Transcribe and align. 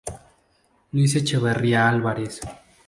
Luis 0.93 1.15
Echeverría 1.15 1.87
Álvarez. 1.87 2.39